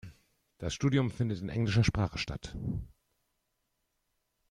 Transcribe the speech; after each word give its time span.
Das 0.57 0.73
Studium 0.73 1.11
findet 1.11 1.41
in 1.41 1.49
englischer 1.49 1.83
Sprache 1.83 2.17
statt. 2.17 2.57